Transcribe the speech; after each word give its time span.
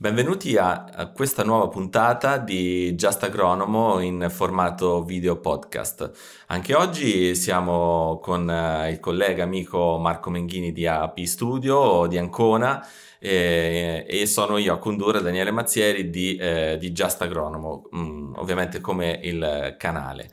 Benvenuti 0.00 0.56
a, 0.56 1.10
questa 1.12 1.42
nuova 1.42 1.66
puntata 1.66 2.38
di 2.38 2.94
Just 2.94 3.20
Agronomo 3.24 3.98
in 3.98 4.28
formato 4.30 5.02
video 5.02 5.40
podcast. 5.40 6.44
Anche 6.46 6.72
oggi 6.76 7.34
siamo 7.34 8.20
con 8.22 8.46
uh, 8.46 8.88
il 8.88 9.00
collega 9.00 9.42
amico 9.42 9.98
Marco 9.98 10.30
Menghini 10.30 10.70
di 10.70 10.86
AP 10.86 11.18
Studio 11.22 12.06
di 12.06 12.16
Ancona 12.16 12.80
e, 13.18 14.06
e 14.08 14.26
sono 14.26 14.56
io 14.58 14.74
a 14.74 14.78
condurre 14.78 15.20
Daniele 15.20 15.50
Mazzieri 15.50 16.10
di, 16.10 16.36
eh, 16.36 16.76
di 16.78 16.92
Just 16.92 17.20
Agronomo, 17.22 17.88
mm, 17.92 18.34
ovviamente 18.36 18.80
come 18.80 19.18
il 19.24 19.74
canale. 19.76 20.30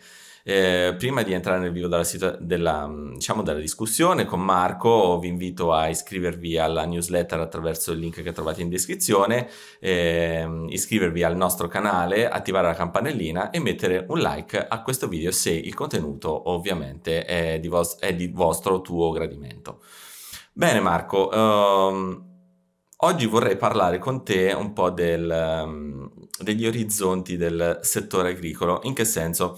Eh, 0.47 0.93
prima 0.99 1.23
di 1.23 1.33
entrare 1.33 1.57
nel 1.57 1.71
vivo 1.71 1.87
della, 1.87 2.03
situa- 2.03 2.37
della, 2.39 2.87
diciamo, 3.13 3.41
della, 3.41 3.57
discussione 3.57 4.25
con 4.25 4.41
Marco, 4.41 5.17
vi 5.17 5.27
invito 5.27 5.73
a 5.73 5.87
iscrivervi 5.89 6.59
alla 6.59 6.85
newsletter 6.85 7.39
attraverso 7.39 7.93
il 7.93 7.97
link 7.97 8.21
che 8.21 8.31
trovate 8.31 8.61
in 8.61 8.69
descrizione, 8.69 9.49
eh, 9.79 10.47
iscrivervi 10.69 11.23
al 11.23 11.35
nostro 11.35 11.67
canale, 11.67 12.29
attivare 12.29 12.67
la 12.67 12.75
campanellina 12.75 13.49
e 13.49 13.59
mettere 13.59 14.05
un 14.07 14.19
like 14.19 14.55
a 14.67 14.83
questo 14.83 15.07
video 15.07 15.31
se 15.31 15.49
il 15.49 15.73
contenuto 15.73 16.51
ovviamente 16.51 17.25
è 17.25 17.59
di, 17.59 17.67
vos- 17.67 17.97
è 17.97 18.13
di 18.13 18.27
vostro 18.27 18.81
tuo 18.81 19.09
gradimento. 19.09 19.81
Bene 20.53 20.79
Marco, 20.79 21.27
um, 21.33 22.33
Oggi 22.99 23.25
vorrei 23.25 23.57
parlare 23.57 23.99
con 23.99 24.23
te 24.23 24.53
un 24.53 24.71
po' 24.71 24.89
del, 24.89 25.29
um, 25.29 26.09
degli 26.39 26.65
orizzonti 26.65 27.35
del 27.35 27.79
settore 27.81 28.29
agricolo. 28.29 28.79
In 28.83 28.93
che 28.93 29.03
senso? 29.03 29.57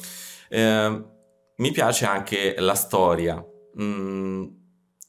Eh, 0.49 1.03
mi 1.57 1.71
piace 1.71 2.05
anche 2.05 2.55
la 2.59 2.75
storia. 2.75 3.43
Mm, 3.81 4.45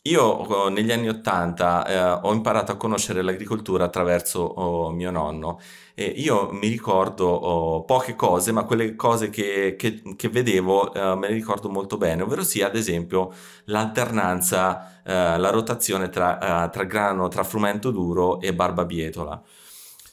io 0.09 0.23
oh, 0.23 0.69
negli 0.71 0.91
anni 0.91 1.09
Ottanta 1.09 1.87
eh, 1.87 2.21
ho 2.27 2.33
imparato 2.33 2.73
a 2.73 2.77
conoscere 2.77 3.21
l'agricoltura 3.23 3.85
attraverso 3.85 4.41
oh, 4.41 4.91
mio 4.91 5.11
nonno 5.11 5.61
e 5.95 6.05
io 6.05 6.51
mi 6.53 6.69
ricordo 6.69 7.27
oh, 7.27 7.85
poche 7.85 8.15
cose, 8.15 8.53
ma 8.53 8.65
quelle 8.65 8.95
cose 8.97 9.29
che, 9.29 9.75
che, 9.77 10.01
che 10.17 10.29
vedevo 10.29 10.95
eh, 10.95 11.15
me 11.17 11.29
le 11.29 11.35
ricordo 11.35 11.69
molto 11.69 11.99
bene, 11.99 12.23
ovvero 12.23 12.43
sia 12.43 12.69
ad 12.69 12.77
esempio 12.77 13.33
l'alternanza, 13.65 15.03
eh, 15.05 15.39
la 15.39 15.51
rotazione 15.51 16.09
tra, 16.09 16.67
eh, 16.67 16.71
tra 16.71 16.85
grano, 16.85 17.29
tra 17.29 17.45
frumento 17.45 17.91
duro 17.91 18.41
e 18.41 18.55
barbabietola. 18.55 19.43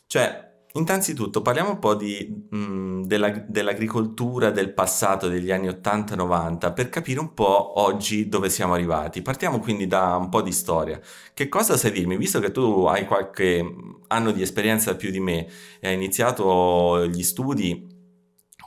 Cioè, 0.07 0.44
Innanzitutto 0.77 1.41
parliamo 1.41 1.69
un 1.69 1.79
po' 1.79 1.95
di, 1.95 2.47
mh, 2.49 3.03
della, 3.03 3.29
dell'agricoltura 3.29 4.51
del 4.51 4.73
passato 4.73 5.29
degli 5.29 5.49
anni 5.49 5.69
80-90 5.69 6.73
per 6.73 6.89
capire 6.89 7.21
un 7.21 7.33
po' 7.33 7.79
oggi 7.79 8.27
dove 8.27 8.49
siamo 8.49 8.73
arrivati. 8.73 9.21
Partiamo 9.21 9.59
quindi 9.59 9.87
da 9.87 10.17
un 10.17 10.27
po' 10.27 10.41
di 10.41 10.51
storia. 10.51 10.99
Che 11.33 11.47
cosa 11.47 11.77
sai 11.77 11.91
dirmi? 11.91 12.17
Visto 12.17 12.41
che 12.41 12.51
tu 12.51 12.85
hai 12.87 13.05
qualche 13.05 13.63
anno 14.07 14.31
di 14.31 14.41
esperienza 14.41 14.95
più 14.97 15.11
di 15.11 15.21
me 15.21 15.47
e 15.79 15.87
hai 15.87 15.93
iniziato 15.93 17.05
gli 17.07 17.23
studi 17.23 17.93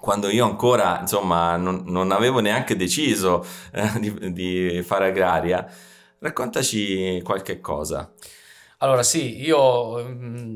quando 0.00 0.28
io 0.30 0.44
ancora 0.46 1.00
insomma 1.00 1.56
non, 1.56 1.82
non 1.86 2.12
avevo 2.12 2.40
neanche 2.40 2.76
deciso 2.76 3.44
eh, 3.72 3.98
di, 3.98 4.32
di 4.32 4.82
fare 4.82 5.08
agraria, 5.08 5.66
raccontaci 6.20 7.20
qualche 7.22 7.60
cosa. 7.60 8.10
Allora 8.78 9.02
sì, 9.02 9.42
io 9.42 10.04
mm, 10.04 10.54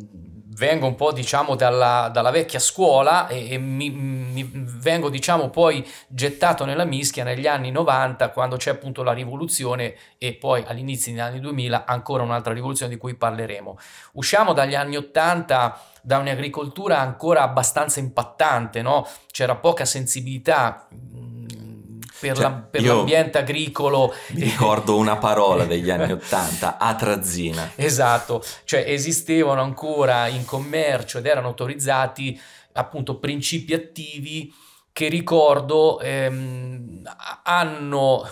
vengo 0.54 0.86
un 0.86 0.94
po' 0.94 1.10
diciamo 1.10 1.56
dalla, 1.56 2.08
dalla 2.12 2.30
vecchia 2.30 2.60
scuola 2.60 3.26
e, 3.26 3.50
e 3.50 3.58
mi, 3.58 3.90
mi, 3.90 4.48
vengo 4.54 5.10
diciamo 5.10 5.50
poi 5.50 5.84
gettato 6.06 6.64
nella 6.64 6.84
mischia 6.84 7.24
negli 7.24 7.48
anni 7.48 7.72
90 7.72 8.30
quando 8.30 8.56
c'è 8.56 8.70
appunto 8.70 9.02
la 9.02 9.12
rivoluzione 9.12 9.94
e 10.18 10.34
poi 10.34 10.62
all'inizio 10.64 11.10
degli 11.10 11.20
anni 11.20 11.40
2000 11.40 11.84
ancora 11.84 12.22
un'altra 12.22 12.52
rivoluzione 12.52 12.92
di 12.92 12.98
cui 12.98 13.16
parleremo. 13.16 13.76
Usciamo 14.12 14.52
dagli 14.52 14.76
anni 14.76 14.96
80 14.96 15.80
da 16.02 16.18
un'agricoltura 16.18 17.00
ancora 17.00 17.42
abbastanza 17.42 17.98
impattante, 17.98 18.82
no? 18.82 19.04
c'era 19.32 19.56
poca 19.56 19.84
sensibilità 19.84 20.86
per, 22.28 22.36
cioè, 22.36 22.44
la, 22.44 22.52
per 22.52 22.84
l'ambiente 22.84 23.38
agricolo. 23.38 24.14
Mi 24.28 24.42
ricordo 24.42 24.96
una 24.96 25.16
parola 25.16 25.64
degli 25.64 25.90
anni 25.90 26.12
Ottanta, 26.12 26.78
atrazina. 26.78 27.72
Esatto, 27.74 28.42
cioè 28.64 28.84
esistevano 28.86 29.62
ancora 29.62 30.28
in 30.28 30.44
commercio 30.44 31.18
ed 31.18 31.26
erano 31.26 31.48
autorizzati 31.48 32.40
appunto 32.74 33.18
principi 33.18 33.74
attivi 33.74 34.54
che 34.92 35.08
ricordo 35.08 36.00
ehm, 36.00 37.02
hanno 37.44 38.26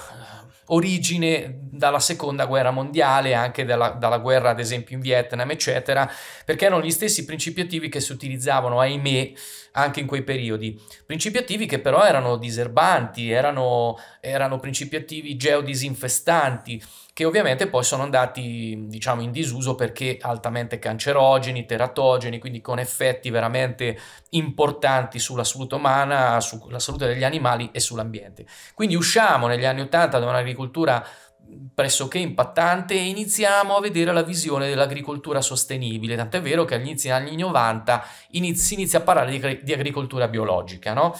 origine 0.72 1.58
dalla 1.70 1.98
seconda 1.98 2.46
guerra 2.46 2.70
mondiale, 2.70 3.34
anche 3.34 3.64
dalla, 3.64 3.90
dalla, 3.90 4.18
guerra 4.18 4.50
ad 4.50 4.60
esempio 4.60 4.96
in 4.96 5.02
Vietnam, 5.02 5.50
eccetera, 5.50 6.10
perché 6.44 6.66
erano 6.66 6.82
gli 6.82 6.90
stessi 6.90 7.24
principi 7.24 7.62
attivi 7.62 7.88
che 7.88 8.00
si 8.00 8.12
utilizzavano, 8.12 8.80
ahimè, 8.80 9.32
anche 9.72 10.00
in 10.00 10.06
quei 10.06 10.22
periodi. 10.22 10.80
Principi 11.06 11.38
attivi 11.38 11.66
che 11.66 11.78
però 11.78 12.04
erano 12.04 12.36
diserbanti, 12.36 13.30
erano, 13.30 13.98
erano 14.20 14.58
principi 14.58 14.96
attivi 14.96 15.36
geodisinfestanti, 15.36 16.82
che 17.12 17.24
ovviamente 17.24 17.66
poi 17.66 17.84
sono 17.84 18.02
andati 18.02 18.86
diciamo 18.86 19.20
in 19.22 19.30
disuso 19.30 19.74
perché 19.74 20.18
altamente 20.20 20.78
cancerogeni, 20.78 21.66
teratogeni, 21.66 22.38
quindi 22.38 22.60
con 22.60 22.78
effetti 22.78 23.30
veramente 23.30 23.98
importanti 24.30 25.18
sulla 25.18 25.44
salute 25.44 25.74
umana, 25.74 26.40
sulla 26.40 26.78
salute 26.78 27.06
degli 27.06 27.24
animali 27.24 27.70
e 27.72 27.80
sull'ambiente. 27.80 28.46
Quindi 28.74 28.94
usciamo 28.94 29.46
negli 29.46 29.64
anni 29.64 29.80
80 29.82 30.18
da 30.18 30.26
un'agricoltura 30.26 31.06
pressoché 31.74 32.18
impattante 32.18 32.94
e 32.94 33.08
iniziamo 33.08 33.76
a 33.76 33.80
vedere 33.80 34.12
la 34.12 34.22
visione 34.22 34.68
dell'agricoltura 34.68 35.40
sostenibile, 35.40 36.16
tant'è 36.16 36.40
vero 36.40 36.64
che 36.64 36.74
agli 36.74 36.86
inizi 36.86 37.08
degli 37.08 37.16
anni 37.16 37.36
90 37.36 38.04
si 38.54 38.74
inizia 38.74 39.00
a 39.00 39.02
parlare 39.02 39.36
di, 39.36 39.60
di 39.62 39.72
agricoltura 39.72 40.28
biologica, 40.28 40.92
no? 40.92 41.18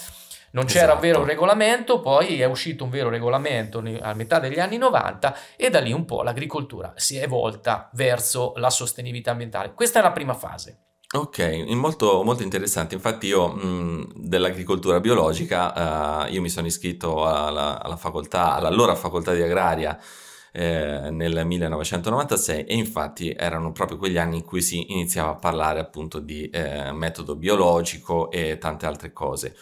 Non 0.53 0.65
c'era 0.65 0.85
esatto. 0.85 0.95
un 0.95 1.01
vero 1.01 1.25
regolamento, 1.25 2.01
poi 2.01 2.41
è 2.41 2.45
uscito 2.45 2.85
un 2.85 2.91
vero 2.91 3.09
regolamento 3.09 3.83
a 4.01 4.15
metà 4.15 4.39
degli 4.41 4.59
anni 4.59 4.79
90 4.79 5.37
e 5.57 5.71
da 5.71 5.81
lì 5.81 5.93
un 5.93 6.05
po' 6.05 6.23
l'agricoltura 6.23 6.93
si 6.97 7.17
è 7.17 7.29
volta 7.29 7.89
verso 7.93 8.53
la 8.57 8.71
sostenibilità 8.71 9.31
ambientale. 9.31 9.73
Questa 9.75 10.01
è 10.01 10.03
la 10.03 10.13
prima 10.13 10.35
fase. 10.35 10.79
Ok, 11.13 11.65
molto, 11.71 12.23
molto 12.23 12.45
interessante. 12.45 12.95
Infatti 12.95 13.27
io 13.27 13.49
mh, 13.49 14.13
dell'agricoltura 14.15 15.01
biologica, 15.01 16.25
uh, 16.25 16.33
io 16.33 16.41
mi 16.41 16.49
sono 16.49 16.69
iscritto 16.69 17.27
alla, 17.27 17.83
alla 17.83 17.97
facoltà, 17.97 18.55
all'allora 18.55 18.95
facoltà 18.95 19.35
di 19.35 19.43
agraria 19.43 19.99
eh, 20.53 21.11
nel 21.11 21.45
1996 21.47 22.65
e 22.65 22.75
infatti 22.75 23.33
erano 23.37 23.73
proprio 23.73 23.99
quegli 23.99 24.19
anni 24.19 24.39
in 24.39 24.45
cui 24.45 24.63
si 24.63 24.93
iniziava 24.93 25.31
a 25.31 25.37
parlare 25.37 25.81
appunto 25.81 26.19
di 26.19 26.49
eh, 26.49 26.93
metodo 26.93 27.37
biologico 27.37 28.31
e 28.31 28.59
tante 28.59 28.87
altre 28.87 29.13
cose. 29.13 29.57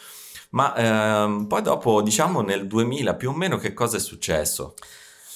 Ma 0.50 0.74
ehm, 0.74 1.46
poi 1.46 1.62
dopo, 1.62 2.00
diciamo 2.02 2.40
nel 2.40 2.66
2000 2.66 3.14
più 3.14 3.30
o 3.30 3.32
meno, 3.32 3.58
che 3.58 3.74
cosa 3.74 3.96
è 3.96 4.00
successo? 4.00 4.74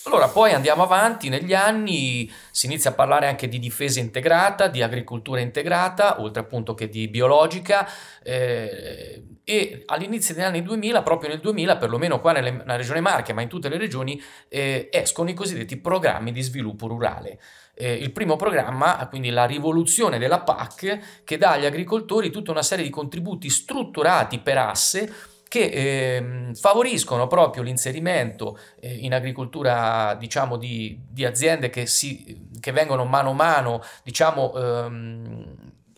Allora, 0.04 0.26
poi 0.28 0.52
andiamo 0.52 0.82
avanti, 0.82 1.28
negli 1.28 1.54
anni 1.54 2.28
si 2.50 2.66
inizia 2.66 2.90
a 2.90 2.94
parlare 2.94 3.28
anche 3.28 3.46
di 3.46 3.60
difesa 3.60 4.00
integrata, 4.00 4.66
di 4.66 4.82
agricoltura 4.82 5.38
integrata, 5.38 6.20
oltre 6.20 6.40
appunto 6.42 6.74
che 6.74 6.88
di 6.88 7.06
biologica, 7.06 7.88
eh, 8.20 9.22
e 9.44 9.82
all'inizio 9.86 10.34
degli 10.34 10.42
anni 10.42 10.62
2000, 10.62 11.02
proprio 11.02 11.28
nel 11.28 11.38
2000, 11.38 11.76
perlomeno 11.76 12.20
qua 12.20 12.32
nelle, 12.32 12.50
nella 12.50 12.76
regione 12.76 13.00
Marche, 13.00 13.32
ma 13.32 13.42
in 13.42 13.48
tutte 13.48 13.68
le 13.68 13.78
regioni, 13.78 14.20
eh, 14.48 14.88
escono 14.90 15.30
i 15.30 15.34
cosiddetti 15.34 15.76
programmi 15.76 16.32
di 16.32 16.42
sviluppo 16.42 16.88
rurale. 16.88 17.38
Eh, 17.74 17.92
il 17.94 18.12
primo 18.12 18.36
programma, 18.36 19.06
quindi 19.08 19.30
la 19.30 19.46
rivoluzione 19.46 20.18
della 20.18 20.40
PAC, 20.40 21.22
che 21.24 21.38
dà 21.38 21.52
agli 21.52 21.64
agricoltori 21.64 22.30
tutta 22.30 22.50
una 22.50 22.62
serie 22.62 22.84
di 22.84 22.90
contributi 22.90 23.48
strutturati 23.48 24.38
per 24.40 24.58
asse 24.58 25.30
che 25.52 25.64
eh, 25.64 26.54
favoriscono 26.54 27.26
proprio 27.26 27.62
l'inserimento 27.62 28.58
eh, 28.80 28.90
in 28.90 29.12
agricoltura 29.12 30.14
diciamo 30.14 30.56
di, 30.56 30.98
di 31.06 31.26
aziende 31.26 31.68
che, 31.68 31.84
si, 31.84 32.48
che, 32.58 32.72
vengono 32.72 33.04
mano 33.04 33.30
a 33.30 33.34
mano 33.34 33.82
diciamo 34.02 34.54
ehm, 34.54 35.51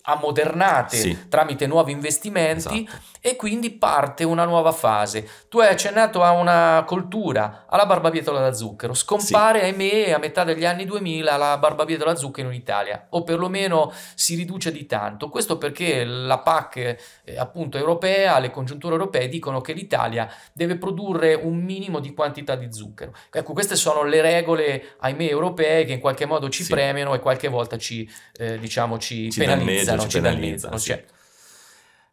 ammodernate 0.07 0.97
sì. 0.97 1.29
tramite 1.29 1.67
nuovi 1.67 1.93
investimenti 1.93 2.85
esatto. 2.85 3.03
e 3.21 3.37
quindi 3.37 3.71
parte 3.71 4.25
una 4.25 4.45
nuova 4.45 4.73
fase. 4.73 5.29
Tu 5.49 5.61
hai 5.61 5.69
accennato 5.69 6.23
a 6.23 6.33
una 6.33 6.85
coltura, 6.87 7.65
alla 7.69 7.87
barbabietola 7.87 8.41
da 8.41 8.53
zucchero, 8.53 8.93
scompare 8.93 9.61
sì. 9.61 9.65
ahimè 9.65 10.13
a 10.13 10.19
metà 10.19 10.45
degli 10.45 10.67
anni 10.67 10.85
2000 10.85 11.37
la 11.37 11.57
barbabietola 11.57 12.13
da 12.13 12.19
zucchero 12.19 12.49
in 12.49 12.55
Italia 12.55 13.07
o 13.11 13.23
perlomeno 13.23 13.93
si 14.15 14.35
riduce 14.35 14.71
di 14.71 14.85
tanto. 14.85 15.31
Questo 15.31 15.57
perché 15.57 16.05
la 16.05 16.39
PAC 16.39 16.77
eh, 17.25 17.39
appunto 17.39 17.79
europea, 17.79 18.39
le 18.39 18.51
congiunture 18.51 18.93
europee 18.93 19.29
dicono 19.29 19.63
che 19.63 19.73
l'Italia 19.73 20.31
deve 20.53 20.77
produrre 20.77 21.33
un 21.35 21.57
minimo 21.57 22.01
di 22.01 22.13
quantità 22.13 22.57
di 22.57 22.71
zucchero. 22.71 23.15
Ecco, 23.31 23.55
queste 23.55 23.75
sono 23.75 24.03
le 24.03 24.21
regole 24.21 24.97
ahimè 24.99 25.25
europee 25.25 25.87
che 25.87 25.93
in 25.93 26.01
qualche 26.01 26.27
modo 26.27 26.51
ci 26.51 26.63
sì. 26.63 26.73
premiano 26.73 27.15
e 27.15 27.21
qualche 27.21 27.49
volta 27.49 27.79
ci, 27.79 28.09
eh, 28.37 28.59
diciamo, 28.59 28.99
ci, 28.99 29.31
ci 29.31 29.39
penalizzano 29.39 29.94
ci 29.99 30.09
penalizzano. 30.09 30.77
Sì. 30.77 31.13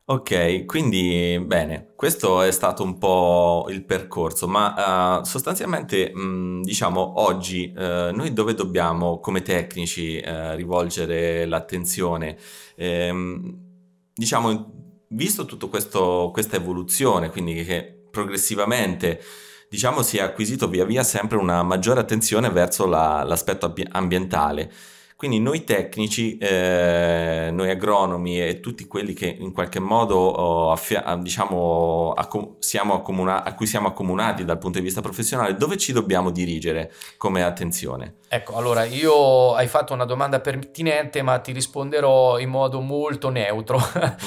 Ok, 0.03 0.65
quindi 0.65 1.41
bene, 1.45 1.93
questo 1.95 2.41
è 2.41 2.51
stato 2.51 2.83
un 2.83 2.97
po' 2.97 3.67
il 3.69 3.85
percorso, 3.85 4.45
ma 4.47 5.19
uh, 5.19 5.23
sostanzialmente 5.23 6.13
mh, 6.13 6.63
diciamo 6.63 7.21
oggi 7.21 7.71
uh, 7.73 8.13
noi 8.13 8.33
dove 8.33 8.53
dobbiamo 8.53 9.19
come 9.19 9.41
tecnici 9.41 10.17
uh, 10.17 10.55
rivolgere 10.55 11.45
l'attenzione? 11.45 12.35
Ehm, 12.75 13.57
diciamo, 14.13 15.05
visto 15.09 15.45
tutta 15.45 15.67
questa 15.67 16.57
evoluzione, 16.57 17.29
quindi 17.29 17.63
che 17.63 18.07
progressivamente 18.11 19.21
diciamo 19.69 20.01
si 20.01 20.17
è 20.17 20.21
acquisito 20.21 20.67
via 20.67 20.83
via 20.83 21.03
sempre 21.03 21.37
una 21.37 21.63
maggiore 21.63 22.01
attenzione 22.01 22.49
verso 22.49 22.85
la, 22.85 23.23
l'aspetto 23.23 23.73
ambientale. 23.91 24.69
Quindi 25.21 25.39
noi 25.39 25.63
tecnici, 25.65 26.35
eh, 26.39 27.49
noi 27.53 27.69
agronomi 27.69 28.41
e 28.41 28.59
tutti 28.59 28.87
quelli 28.87 29.13
che 29.13 29.27
in 29.27 29.51
qualche 29.53 29.79
modo 29.79 30.15
oh, 30.17 30.71
affia- 30.71 31.15
diciamo, 31.21 32.11
accom- 32.13 32.55
siamo 32.57 32.95
accomuna- 32.95 33.43
a 33.43 33.53
cui 33.53 33.67
siamo 33.67 33.87
accomunati 33.87 34.43
dal 34.43 34.57
punto 34.57 34.79
di 34.79 34.83
vista 34.83 34.99
professionale, 34.99 35.53
dove 35.53 35.77
ci 35.77 35.91
dobbiamo 35.91 36.31
dirigere 36.31 36.91
come 37.17 37.43
attenzione? 37.43 38.15
Ecco, 38.27 38.55
allora 38.55 38.83
io 38.85 39.53
hai 39.53 39.67
fatto 39.67 39.93
una 39.93 40.05
domanda 40.05 40.39
pertinente, 40.39 41.21
ma 41.21 41.37
ti 41.37 41.51
risponderò 41.51 42.39
in 42.39 42.49
modo 42.49 42.79
molto 42.79 43.29
neutro. 43.29 43.77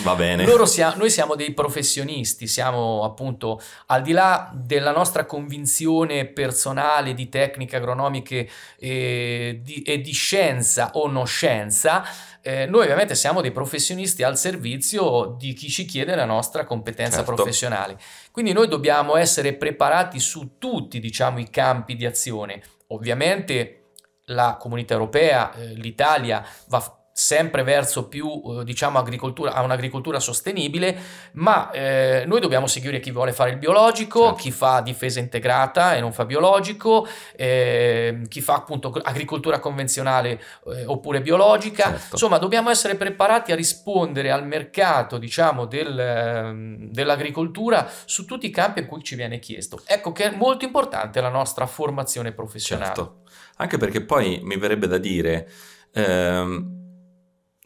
Va 0.04 0.14
bene. 0.14 0.46
Sia- 0.64 0.94
noi 0.96 1.10
siamo 1.10 1.34
dei 1.34 1.52
professionisti, 1.52 2.46
siamo 2.46 3.02
appunto 3.02 3.60
al 3.86 4.02
di 4.02 4.12
là 4.12 4.50
della 4.54 4.92
nostra 4.92 5.24
convinzione 5.24 6.26
personale 6.26 7.14
di 7.14 7.28
tecniche 7.28 7.76
agronomiche 7.76 8.48
e 8.78 9.60
di, 9.62 9.82
e 9.82 10.00
di 10.00 10.12
scienza 10.12 10.83
o 10.92 11.08
non 11.08 11.26
scienza, 11.26 12.04
eh, 12.40 12.66
noi 12.66 12.82
ovviamente 12.82 13.14
siamo 13.14 13.40
dei 13.40 13.52
professionisti 13.52 14.22
al 14.22 14.36
servizio 14.36 15.34
di 15.38 15.52
chi 15.54 15.68
ci 15.68 15.84
chiede 15.84 16.14
la 16.14 16.24
nostra 16.24 16.64
competenza 16.64 17.18
certo. 17.18 17.34
professionale. 17.34 17.98
Quindi 18.30 18.52
noi 18.52 18.68
dobbiamo 18.68 19.16
essere 19.16 19.54
preparati 19.54 20.20
su 20.20 20.58
tutti, 20.58 21.00
diciamo, 21.00 21.38
i 21.38 21.48
campi 21.48 21.96
di 21.96 22.04
azione. 22.04 22.62
Ovviamente 22.88 23.92
la 24.26 24.56
comunità 24.58 24.94
europea, 24.94 25.52
eh, 25.54 25.74
l'Italia 25.74 26.44
va 26.68 27.03
sempre 27.16 27.62
verso 27.62 28.08
più 28.08 28.42
eh, 28.44 28.64
diciamo 28.64 28.98
agricoltura 28.98 29.52
a 29.52 29.62
un'agricoltura 29.62 30.18
sostenibile 30.18 30.98
ma 31.34 31.70
eh, 31.70 32.24
noi 32.26 32.40
dobbiamo 32.40 32.66
seguire 32.66 32.98
chi 32.98 33.12
vuole 33.12 33.32
fare 33.32 33.50
il 33.50 33.56
biologico 33.58 34.22
certo. 34.22 34.34
chi 34.34 34.50
fa 34.50 34.80
difesa 34.80 35.20
integrata 35.20 35.94
e 35.94 36.00
non 36.00 36.12
fa 36.12 36.24
biologico 36.24 37.06
eh, 37.36 38.22
chi 38.28 38.40
fa 38.40 38.54
appunto 38.54 38.92
agricoltura 39.00 39.60
convenzionale 39.60 40.42
eh, 40.66 40.86
oppure 40.86 41.20
biologica 41.22 41.84
certo. 41.84 42.08
insomma 42.14 42.38
dobbiamo 42.38 42.68
essere 42.68 42.96
preparati 42.96 43.52
a 43.52 43.54
rispondere 43.54 44.32
al 44.32 44.44
mercato 44.44 45.16
diciamo 45.16 45.66
del, 45.66 45.96
ehm, 45.96 46.90
dell'agricoltura 46.90 47.88
su 48.06 48.24
tutti 48.24 48.46
i 48.46 48.50
campi 48.50 48.80
in 48.80 48.86
cui 48.86 49.04
ci 49.04 49.14
viene 49.14 49.38
chiesto 49.38 49.80
ecco 49.86 50.10
che 50.10 50.32
è 50.32 50.34
molto 50.34 50.64
importante 50.64 51.20
la 51.20 51.28
nostra 51.28 51.66
formazione 51.66 52.32
professionale 52.32 52.86
certo. 52.86 53.20
anche 53.58 53.76
perché 53.76 54.00
poi 54.02 54.40
mi 54.42 54.56
verrebbe 54.56 54.88
da 54.88 54.98
dire 54.98 55.48
ehm 55.92 56.82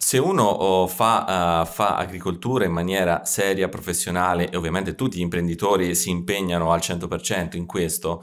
se 0.01 0.17
uno 0.19 0.45
oh, 0.45 0.87
fa, 0.87 1.63
uh, 1.63 1.67
fa, 1.67 1.97
agricoltura 1.97 2.65
in 2.65 2.71
maniera 2.71 3.25
seria, 3.25 3.69
professionale 3.69 4.49
e 4.49 4.57
ovviamente 4.57 4.95
tutti 4.95 5.19
gli 5.19 5.23
imprenditori 5.23 5.93
si 5.97 6.09
impegnano 6.09 6.71
al 6.71 6.79
100% 6.79 7.57
in 7.57 7.67
questo, 7.67 8.23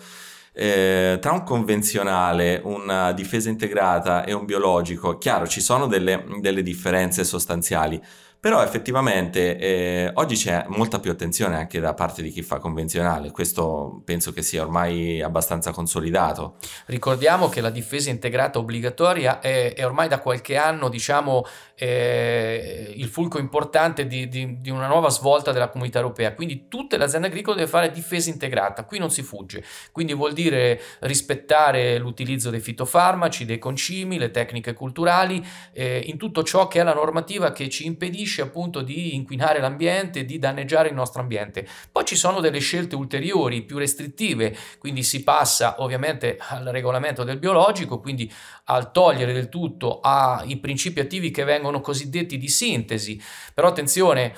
eh, 0.54 1.18
tra 1.20 1.34
un 1.34 1.44
convenzionale, 1.44 2.62
una 2.64 3.12
difesa 3.12 3.50
integrata 3.50 4.24
e 4.24 4.32
un 4.32 4.46
biologico, 4.46 5.18
chiaro 5.18 5.48
ci 5.48 5.60
sono 5.60 5.86
delle, 5.86 6.24
delle 6.40 6.64
differenze 6.64 7.26
sostanziali, 7.26 8.02
però 8.46 8.62
effettivamente 8.62 9.58
eh, 9.58 10.12
oggi 10.14 10.36
c'è 10.36 10.66
molta 10.68 11.00
più 11.00 11.10
attenzione 11.10 11.56
anche 11.56 11.80
da 11.80 11.96
parte 11.96 12.22
di 12.22 12.30
chi 12.30 12.44
fa 12.44 12.60
convenzionale, 12.60 13.32
questo 13.32 14.04
penso 14.06 14.32
che 14.34 14.44
sia 14.44 14.62
ormai 14.62 15.20
abbastanza 15.20 15.72
consolidato. 15.72 16.58
Ricordiamo 16.86 17.50
che 17.50 17.60
la 17.60 17.72
difesa 17.72 18.12
integrata 18.12 18.60
obbligatoria 18.60 19.40
è, 19.40 19.74
è 19.74 19.84
ormai 19.84 20.08
da 20.08 20.20
qualche 20.20 20.58
anno 20.58 20.90
diciamo, 20.90 21.44
eh, 21.74 22.94
il 22.96 23.08
fulco 23.08 23.40
importante 23.40 24.06
di, 24.06 24.28
di, 24.28 24.62
di, 24.62 24.70
una 24.70 24.86
nuova 24.86 25.10
svolta 25.10 25.52
della 25.52 25.70
comunità 25.70 25.98
europea, 25.98 26.36
quindi 26.36 26.68
tutte 26.68 26.98
le 26.98 27.06
aziende 27.06 27.30
agricole 27.30 27.56
devono 27.56 27.76
fare 27.76 27.92
difesa 27.92 28.30
integrata, 28.30 28.86
qui 28.86 29.00
non 29.00 29.10
si 29.10 29.24
fugge, 29.24 29.64
quindi 29.92 30.14
vuol 30.14 30.34
dire 30.34 30.80
rispettare 31.00 31.98
l'utilizzo 31.98 32.52
dei 32.52 32.60
fitofarmaci, 32.60 33.44
dei 33.44 33.58
concimi, 33.58 34.20
le 34.20 34.30
tecniche 34.30 34.74
culturali, 34.74 35.44
eh, 35.74 36.04
in 36.06 36.18
tutto 36.18 36.44
ciò 36.44 36.68
che 36.68 36.82
è 36.82 36.84
la 36.84 36.94
normativa 36.94 37.52
che 37.52 37.70
ci 37.70 37.88
impedisce 37.88 38.34
impedisce 38.36 38.42
appunto 38.42 38.82
di 38.82 39.16
inquinare 39.16 39.60
l'ambiente, 39.60 40.26
di 40.26 40.38
danneggiare 40.38 40.90
il 40.90 40.96
nostro 40.96 41.22
ambiente. 41.22 41.68
Poi 41.92 42.04
ci 42.04 42.16
sono 42.16 42.40
delle 42.42 42.60
scelte 42.60 42.96
ulteriori, 42.96 43.64
più 43.64 43.78
restrittive, 43.78 44.56
quindi 44.78 45.04
si 45.04 45.24
passa 45.24 45.76
ovviamente 45.80 46.38
al 46.40 46.66
regolamento 46.66 47.24
del 47.24 47.40
biologico, 47.40 48.00
quindi 48.00 48.32
al 48.66 48.92
togliere 48.92 49.34
del 49.34 49.50
tutto 49.50 50.00
ai 50.02 50.58
principi 50.58 51.00
attivi 51.00 51.32
che 51.32 51.44
vengono 51.44 51.80
cosiddetti 51.80 52.38
di 52.38 52.50
sintesi. 52.50 53.22
Però 53.54 53.68
attenzione, 53.68 54.34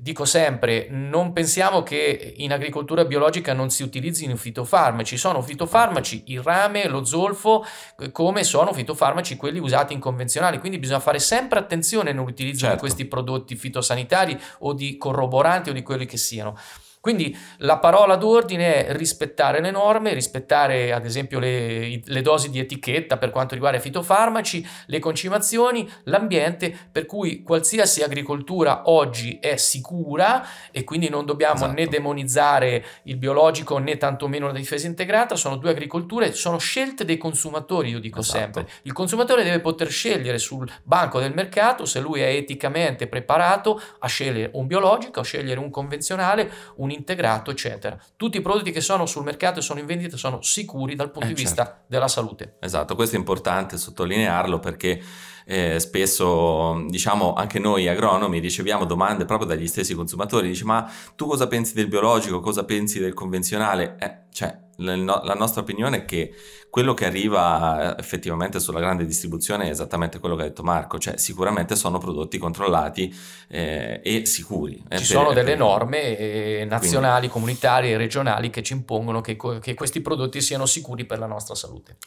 dico 0.00 0.26
sempre, 0.26 0.88
non 0.90 1.32
pensiamo 1.32 1.82
che 1.82 2.34
in 2.36 2.52
agricoltura 2.52 3.06
biologica 3.06 3.54
non 3.54 3.70
si 3.70 3.82
utilizzino 3.82 4.36
fitofarmaci, 4.36 5.16
sono 5.16 5.40
fitofarmaci 5.40 6.24
il 6.26 6.42
rame, 6.42 6.86
lo 6.88 7.04
zolfo, 7.04 7.64
eh, 7.98 8.12
come 8.12 8.44
sono 8.44 8.72
fitofarmaci 8.72 9.36
quelli 9.36 9.58
usati 9.58 9.94
in 9.94 10.00
convenzionale, 10.00 10.58
quindi 10.58 10.78
bisogna 10.78 11.00
fare 11.00 11.18
sempre 11.18 11.58
attenzione 11.58 12.12
nell'utilizzo 12.12 12.66
certo. 12.66 12.74
di 12.74 12.80
questi 12.80 13.06
prodotti 13.06 13.56
fitosanitari 13.56 14.38
o 14.60 14.74
di 14.74 14.98
corroboranti 14.98 15.70
o 15.70 15.72
di 15.72 15.82
quelli 15.82 16.04
che 16.04 16.18
siano. 16.18 16.54
Quindi 17.02 17.36
la 17.58 17.78
parola 17.78 18.14
d'ordine 18.14 18.86
è 18.86 18.96
rispettare 18.96 19.60
le 19.60 19.72
norme, 19.72 20.14
rispettare 20.14 20.92
ad 20.92 21.04
esempio 21.04 21.40
le, 21.40 22.00
le, 22.04 22.20
dosi 22.22 22.48
di 22.48 22.60
etichetta 22.60 23.18
per 23.18 23.30
quanto 23.30 23.54
riguarda 23.54 23.78
i 23.78 23.80
fitofarmaci, 23.80 24.64
le 24.86 25.00
concimazioni, 25.00 25.90
l'ambiente, 26.04 26.72
per 26.92 27.06
cui 27.06 27.42
qualsiasi 27.42 28.04
agricoltura 28.04 28.82
oggi 28.84 29.38
è 29.40 29.56
sicura 29.56 30.46
e 30.70 30.84
quindi 30.84 31.08
non 31.08 31.26
dobbiamo 31.26 31.54
esatto. 31.56 31.72
né 31.72 31.88
demonizzare 31.88 32.84
il 33.02 33.16
biologico 33.16 33.78
né 33.78 33.96
tantomeno 33.96 34.46
la 34.46 34.52
difesa 34.52 34.86
integrata, 34.86 35.34
sono 35.34 35.56
due 35.56 35.70
agricolture, 35.70 36.32
sono 36.32 36.58
scelte 36.58 37.04
dei 37.04 37.18
consumatori, 37.18 37.90
io 37.90 37.98
dico 37.98 38.20
esatto. 38.20 38.38
sempre. 38.38 38.68
Il 38.82 38.92
consumatore 38.92 39.42
deve 39.42 39.58
poter 39.58 39.90
scegliere 39.90 40.38
sul 40.38 40.70
banco 40.84 41.18
del 41.18 41.34
mercato 41.34 41.84
se 41.84 41.98
lui 41.98 42.20
è 42.20 42.28
eticamente 42.28 43.08
preparato 43.08 43.82
a 43.98 44.06
scegliere 44.06 44.50
un 44.52 44.68
biologico, 44.68 45.18
a 45.18 45.24
scegliere 45.24 45.58
un 45.58 45.70
convenzionale, 45.70 46.48
un 46.76 46.90
integrato, 46.92 47.50
eccetera. 47.50 47.98
Tutti 48.16 48.38
i 48.38 48.40
prodotti 48.40 48.70
che 48.70 48.80
sono 48.80 49.06
sul 49.06 49.24
mercato 49.24 49.58
e 49.58 49.62
sono 49.62 49.80
in 49.80 49.86
vendita 49.86 50.16
sono 50.16 50.42
sicuri 50.42 50.94
dal 50.94 51.10
punto 51.10 51.28
eh, 51.28 51.34
di 51.34 51.44
certo. 51.44 51.62
vista 51.62 51.82
della 51.86 52.08
salute. 52.08 52.56
Esatto, 52.60 52.94
questo 52.94 53.16
è 53.16 53.18
importante 53.18 53.76
sottolinearlo 53.76 54.58
perché 54.58 55.02
eh, 55.44 55.78
spesso 55.80 56.84
diciamo 56.88 57.34
anche 57.34 57.58
noi 57.58 57.88
agronomi 57.88 58.38
riceviamo 58.38 58.84
domande 58.84 59.24
proprio 59.24 59.48
dagli 59.48 59.66
stessi 59.66 59.94
consumatori, 59.94 60.48
dice 60.48 60.64
ma 60.64 60.90
tu 61.16 61.26
cosa 61.26 61.46
pensi 61.46 61.74
del 61.74 61.88
biologico, 61.88 62.40
cosa 62.40 62.64
pensi 62.64 62.98
del 62.98 63.14
convenzionale? 63.14 63.96
Eh, 63.98 64.16
cioè 64.32 64.58
la, 64.76 64.96
la 64.96 65.34
nostra 65.34 65.60
opinione 65.60 65.98
è 65.98 66.04
che 66.04 66.34
quello 66.70 66.94
che 66.94 67.04
arriva 67.04 67.96
eh, 67.96 68.00
effettivamente 68.00 68.58
sulla 68.58 68.80
grande 68.80 69.04
distribuzione 69.04 69.66
è 69.66 69.70
esattamente 69.70 70.18
quello 70.18 70.36
che 70.36 70.42
ha 70.42 70.46
detto 70.46 70.62
Marco, 70.62 70.98
cioè 70.98 71.18
sicuramente 71.18 71.76
sono 71.76 71.98
prodotti 71.98 72.38
controllati 72.38 73.14
eh, 73.48 74.00
e 74.02 74.24
sicuri. 74.24 74.76
Ci 74.76 74.84
per, 74.88 75.00
sono 75.02 75.32
delle 75.32 75.50
per... 75.50 75.58
norme 75.58 76.16
eh, 76.16 76.64
nazionali, 76.68 77.28
Quindi... 77.28 77.32
comunitarie 77.34 77.92
e 77.92 77.96
regionali 77.96 78.50
che 78.50 78.62
ci 78.62 78.72
impongono 78.72 79.20
che, 79.20 79.36
che, 79.60 79.74
questi 79.74 80.00
prodotti 80.00 80.40
siano 80.40 80.66
sicuri 80.66 81.04
per 81.04 81.18
la 81.18 81.26
nostra 81.26 81.54
salute. 81.54 81.98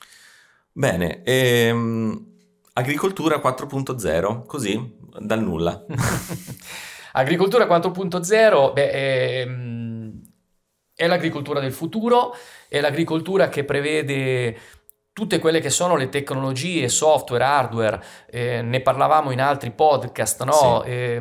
Bene, 0.72 1.22
ehm, 1.24 2.34
agricoltura 2.78 3.38
4.0, 3.38 4.46
così 4.46 4.98
dal 5.20 5.42
nulla. 5.42 5.84
agricoltura 7.14 7.66
4.0, 7.66 8.74
beh, 8.74 9.42
ehm, 9.42 10.22
è 10.96 11.08
l'agricoltura 11.08 11.60
del 11.60 11.74
futuro 11.74 12.34
è 12.70 12.80
l'agricoltura 12.80 13.50
che 13.50 13.64
prevede 13.64 14.58
tutte 15.14 15.40
quelle 15.40 15.62
che 15.62 15.70
sono 15.70 15.96
le 15.96 16.10
tecnologie, 16.10 16.90
software, 16.90 17.44
hardware, 17.44 18.04
eh, 18.30 18.62
ne 18.62 18.82
parlavamo 18.82 19.32
in 19.32 19.40
altri 19.40 19.72
podcast, 19.72 20.44
no? 20.44 20.82
Sì. 20.84 20.90
Eh, 20.90 21.20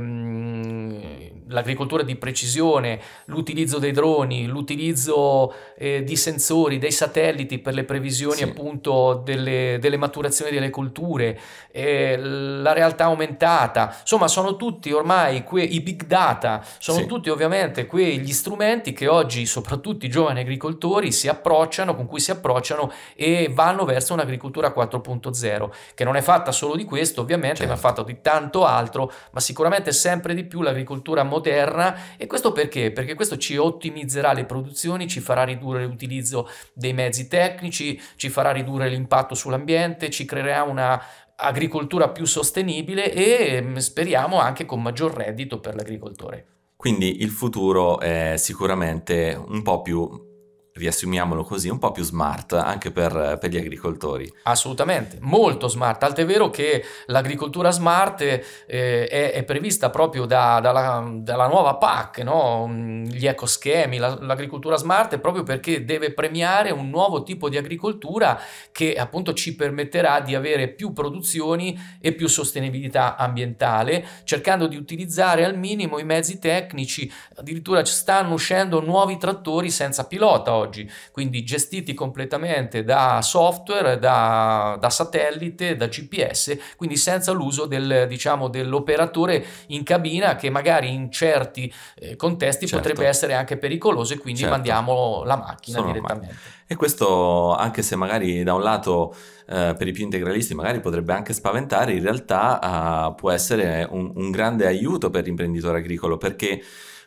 l'agricoltura 1.55 2.03
di 2.03 2.17
precisione, 2.17 3.01
l'utilizzo 3.27 3.79
dei 3.79 3.93
droni, 3.93 4.47
l'utilizzo 4.47 5.55
eh, 5.79 6.03
di 6.03 6.17
sensori, 6.17 6.79
dei 6.79 6.91
satelliti 6.91 7.59
per 7.59 7.75
le 7.75 7.85
previsioni 7.85 8.39
sì. 8.39 8.43
appunto 8.43 9.23
delle, 9.25 9.79
delle, 9.81 9.97
maturazioni 9.97 10.51
delle 10.51 10.69
colture, 10.69 11.39
eh, 11.71 12.19
la 12.19 12.73
realtà 12.73 13.05
aumentata, 13.05 13.97
insomma 14.01 14.29
sono 14.29 14.57
tutti 14.57 14.91
ormai 14.93 15.45
que- 15.45 15.63
i 15.63 15.81
big 15.81 16.05
data, 16.05 16.63
sono 16.79 16.99
sì. 16.99 17.07
tutti 17.07 17.31
ovviamente 17.31 17.87
quegli 17.87 18.33
strumenti 18.33 18.93
che 18.93 19.07
oggi 19.07 19.47
soprattutto 19.47 20.05
i 20.05 20.09
giovani 20.09 20.41
agricoltori 20.41 21.13
si 21.13 21.29
approcciano, 21.29 21.95
con 21.95 22.07
cui 22.07 22.21
si 22.21 22.33
approcciano 22.33 22.93
e 23.15 23.49
vanno 23.53 23.85
verso 23.85 24.13
un'agricoltura 24.13 24.75
4.0, 24.77 25.71
che 25.95 26.05
non 26.05 26.17
è 26.17 26.21
fatta 26.21 26.51
solo 26.51 26.75
di 26.75 26.85
questo 26.85 27.21
ovviamente, 27.21 27.59
certo. 27.59 27.73
ma 27.73 27.79
è 27.79 27.81
fatta 27.81 28.03
di 28.03 28.21
tanto 28.21 28.67
altro, 28.67 29.11
ma 29.31 29.39
sicuramente 29.39 29.93
sempre 29.93 30.35
di 30.35 30.43
più 30.43 30.61
l'agricoltura 30.61 31.23
moderna 31.23 31.43
moderna 31.45 32.17
e 32.17 32.27
questo 32.27 32.53
perché? 32.53 32.91
Perché 32.91 33.15
questo 33.15 33.37
ci 33.37 33.57
ottimizzerà 33.57 34.33
le 34.33 34.47
produzioni, 34.47 35.07
ci 35.07 35.21
farà 35.21 35.45
ridurre 35.45 35.85
l'utilizzo 35.85 36.49
dei 36.73 36.95
mezzi 36.95 37.29
tecnici, 37.29 38.01
ci 38.17 38.31
farà 38.31 38.51
ridurre 38.51 38.89
l'impatto 38.89 39.35
sull'ambiente, 39.35 40.11
ci 40.11 40.25
creerà 40.25 40.63
una 40.63 41.01
agricoltura 41.37 42.09
più 42.09 42.25
sostenibile 42.25 43.13
e 43.13 43.61
mm, 43.61 43.77
speriamo 43.77 44.41
anche 44.41 44.65
con 44.65 44.81
maggior 44.81 45.13
reddito 45.13 45.61
per 45.61 45.75
l'agricoltore. 45.75 46.47
Quindi 46.77 47.23
il 47.23 47.31
futuro 47.31 47.99
è 48.01 48.35
sicuramente 48.37 49.39
un 49.49 49.63
po' 49.63 49.83
più 49.83 50.33
riassumiamolo 50.77 51.45
così, 51.45 51.69
un 51.69 51.79
po' 51.79 51.93
più 51.93 52.03
smart 52.03 52.55
anche 52.55 52.91
per, 52.91 53.39
per, 53.41 53.49
gli 53.49 53.57
agricoltori. 53.57 54.31
Assolutamente, 54.43 55.19
molto 55.21 55.69
smart, 55.69 56.01
tant'è 56.01 56.27
vero 56.27 56.51
che 56.51 56.85
l'agricoltura 57.07 57.71
smart 57.71 58.23
eh, 58.23 58.41
è, 58.67 59.33
è, 59.33 59.45
prevista 59.45 59.91
proprio 59.91 60.25
da, 60.25 60.59
dalla, 60.61 61.13
dalla, 61.19 61.47
nuova 61.47 61.77
PAC, 61.77 62.19
no? 62.19 62.69
gli 62.69 63.25
ecoschemi, 63.25 63.99
la, 63.99 64.19
l'agricoltura 64.21 64.77
smart 64.77 65.15
è 65.15 65.19
proprio 65.21 65.45
perché 65.45 65.85
deve 65.85 66.13
premiare 66.13 66.73
un 66.73 66.91
nuovo 66.91 67.23
tipo 67.23 67.49
di 67.49 67.57
agricoltura 67.57 68.41
che 68.73 68.95
appunto 68.95 69.33
ci 69.33 69.55
permetterà 69.55 70.19
di 70.19 70.35
avere 70.35 70.67
più 70.69 70.93
produzioni 70.93 71.79
e 72.01 72.13
più 72.15 72.27
sostenibilità 72.27 73.15
ambientale, 73.15 74.05
cercando 74.25 74.67
di 74.67 74.75
utilizzare 74.75 75.45
al 75.45 75.57
minimo 75.57 76.01
i 76.01 76.05
mezzi 76.05 76.41
tecnici, 76.41 77.11
addirittura 77.37 77.85
stanno 77.85 78.35
uscendo 78.35 78.81
nuovi 78.81 79.19
trattori 79.19 79.71
senza 79.71 80.05
pilota 80.09 80.63
oggi, 80.65 80.91
quindi 81.13 81.45
gestiti 81.45 81.95
completamente 81.95 82.83
da 82.83 83.21
software, 83.23 83.99
da, 83.99 84.77
da 84.81 84.91
satellite, 84.91 85.77
da 85.77 85.87
GPS, 85.87 86.57
quindi 86.77 86.97
senza 86.97 87.33
l'uso 87.33 87.67
del, 87.67 88.07
diciamo, 88.09 88.49
dell'operatore 88.49 89.45
in 89.69 89.83
cabina 89.83 90.37
che 90.37 90.51
magari 90.51 90.93
in 90.93 91.11
certi 91.11 91.73
eh, 91.97 92.17
contesti 92.17 92.67
certo. 92.67 92.89
potrebbe 92.89 93.09
essere 93.09 93.35
anche 93.35 93.57
pericoloso 93.57 94.15
e 94.15 94.19
quindi 94.19 94.41
certo. 94.41 94.55
mandiamo 94.55 95.23
la 95.25 95.37
macchina 95.37 95.79
Sono 95.79 95.93
direttamente. 95.93 96.35
Ma... 96.35 96.63
E 96.67 96.77
questo, 96.77 97.55
anche 97.55 97.83
se 97.83 97.95
magari 97.95 98.43
da 98.43 98.55
un 98.55 98.63
lato 98.63 99.15
eh, 99.47 99.75
per 99.77 99.87
i 99.87 99.93
più 99.93 100.05
integralisti 100.05 100.55
magari 100.55 100.81
potrebbe 100.81 101.13
anche 101.13 101.35
spaventare, 101.35 101.93
in 101.93 102.03
realtà 102.03 103.11
eh, 103.11 103.15
può 103.15 103.31
essere 103.31 103.87
un, 103.89 104.13
un 104.15 104.31
grande 104.31 104.67
aiuto 104.67 105.11
per 105.11 105.25
l'imprenditore 105.25 105.79
agricolo 105.79 106.17
perché 106.17 106.63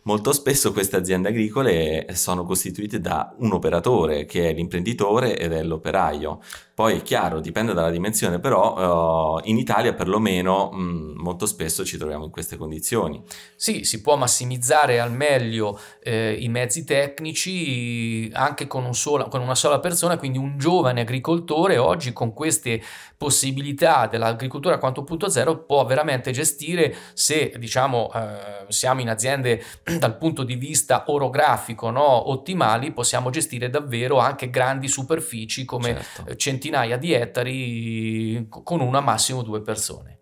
Molto 0.08 0.32
spesso 0.32 0.72
queste 0.72 0.96
aziende 0.96 1.28
agricole 1.28 2.08
sono 2.14 2.46
costituite 2.46 3.02
da 3.02 3.36
un 3.40 3.52
operatore 3.52 4.24
che 4.24 4.48
è 4.48 4.54
l'imprenditore 4.54 5.38
ed 5.38 5.52
è 5.52 5.62
l'operaio. 5.64 6.40
Poi 6.74 7.00
è 7.00 7.02
chiaro, 7.02 7.42
dipende 7.42 7.74
dalla 7.74 7.90
dimensione, 7.90 8.40
però 8.40 9.36
uh, 9.36 9.42
in 9.50 9.58
Italia 9.58 9.96
perlomeno 9.96 10.70
mh, 10.72 10.80
mm, 10.80 11.14
molto 11.18 11.46
spesso 11.46 11.84
ci 11.84 11.98
troviamo 11.98 12.26
in 12.26 12.30
queste 12.30 12.56
condizioni. 12.56 13.22
Sì, 13.56 13.84
si 13.84 14.00
può 14.00 14.16
massimizzare 14.16 15.00
al 15.00 15.12
meglio 15.12 15.78
eh, 16.02 16.38
i 16.40 16.48
mezzi 16.50 16.86
tecnici 16.86 18.30
anche 18.32 18.68
con, 18.68 18.86
un 18.86 18.94
sola, 18.94 19.26
con, 19.26 19.42
una 19.42 19.56
sola 19.56 19.80
persona, 19.80 20.18
quindi 20.18 20.38
un 20.38 20.58
giovane 20.58 21.02
agricoltore 21.02 21.78
oggi 21.78 22.14
con 22.14 22.32
queste 22.32 22.80
possibilità 23.18 24.06
dell'agricoltura 24.06 24.78
4.0 24.80 25.66
può 25.66 25.84
veramente 25.84 26.30
gestire 26.30 26.96
se 27.14 27.52
diciamo 27.58 28.12
eh, 28.14 28.72
siamo 28.72 29.02
in 29.02 29.10
aziende 29.10 29.64
dal 30.00 30.18
punto 30.18 30.44
di 30.44 30.56
vista 30.56 31.04
orografico 31.08 31.90
no, 31.90 32.30
ottimali, 32.30 32.92
possiamo 32.92 33.30
gestire 33.30 33.70
davvero 33.70 34.20
anche 34.20 34.50
grandi 34.50 34.88
superfici 34.88 35.66
come 35.66 35.94
certo. 35.94 36.36
centinaia 36.36 36.66
centinaia 36.68 36.98
di 36.98 37.14
ettari 37.14 38.48
con 38.50 38.82
una 38.82 39.00
massimo 39.00 39.42
due 39.42 39.62
persone. 39.62 40.16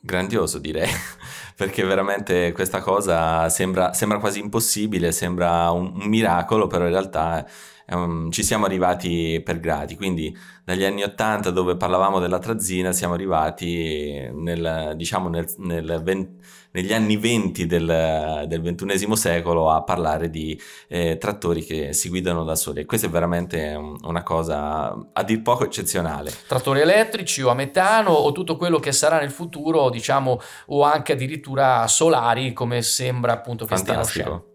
Grandioso 0.00 0.58
direi, 0.58 0.88
perché 1.54 1.84
veramente 1.84 2.52
questa 2.52 2.80
cosa 2.80 3.48
sembra, 3.48 3.92
sembra 3.92 4.18
quasi 4.18 4.40
impossibile, 4.40 5.12
sembra 5.12 5.70
un, 5.70 5.92
un 5.94 6.08
miracolo, 6.08 6.66
però 6.66 6.84
in 6.84 6.90
realtà 6.90 7.46
um, 7.88 8.30
ci 8.30 8.42
siamo 8.42 8.64
arrivati 8.64 9.40
per 9.44 9.60
gradi, 9.60 9.96
quindi 9.96 10.36
dagli 10.64 10.84
anni 10.84 11.02
80 11.02 11.50
dove 11.50 11.76
parlavamo 11.76 12.20
della 12.20 12.38
trazzina 12.38 12.92
siamo 12.92 13.14
arrivati 13.14 14.28
nel, 14.32 14.92
diciamo 14.96 15.28
nel, 15.28 15.46
nel 15.58 16.00
20, 16.02 16.40
negli 16.72 16.92
anni 16.92 17.16
20 17.16 17.66
del, 17.66 18.44
del 18.46 18.60
XXI 18.60 19.16
secolo 19.16 19.70
a 19.70 19.82
parlare 19.82 20.30
di 20.30 20.58
eh, 20.88 21.18
trattori 21.18 21.64
che 21.64 21.92
si 21.92 22.08
guidano 22.08 22.44
da 22.44 22.54
soli. 22.54 22.80
E 22.80 22.84
questa 22.86 23.06
è 23.06 23.10
veramente 23.10 23.78
una 24.02 24.22
cosa 24.22 24.96
a 25.12 25.22
dir 25.22 25.42
poco 25.42 25.64
eccezionale. 25.64 26.32
Trattori 26.46 26.80
elettrici 26.80 27.42
o 27.42 27.50
a 27.50 27.54
metano 27.54 28.10
o 28.10 28.32
tutto 28.32 28.56
quello 28.56 28.78
che 28.78 28.92
sarà 28.92 29.18
nel 29.18 29.30
futuro, 29.30 29.90
diciamo, 29.90 30.40
o 30.66 30.82
anche 30.82 31.12
addirittura 31.12 31.86
solari, 31.88 32.52
come 32.52 32.82
sembra 32.82 33.32
appunto 33.32 33.64
che 33.64 33.76
Fantastico. 33.76 34.08
stiano 34.08 34.34
uscendo. 34.34 34.50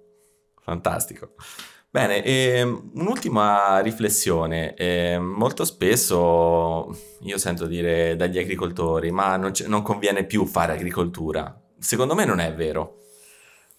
Fantastico. 0.63 1.29
Bene, 1.89 2.21
ehm, 2.23 2.91
un'ultima 2.95 3.79
riflessione. 3.79 4.73
Eh, 4.75 5.17
molto 5.19 5.63
spesso 5.65 6.95
io 7.21 7.37
sento 7.37 7.65
dire 7.65 8.15
dagli 8.15 8.37
agricoltori, 8.37 9.09
ma 9.11 9.35
non, 9.37 9.51
non 9.67 9.81
conviene 9.81 10.25
più 10.25 10.45
fare 10.45 10.73
agricoltura. 10.73 11.59
Secondo 11.79 12.13
me 12.13 12.25
non 12.25 12.39
è 12.39 12.53
vero. 12.53 12.97